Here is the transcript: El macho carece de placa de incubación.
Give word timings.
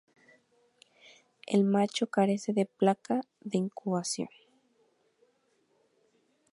El 1.45 1.63
macho 1.63 2.07
carece 2.07 2.53
de 2.53 2.65
placa 2.65 3.21
de 3.41 3.59
incubación. 3.59 4.29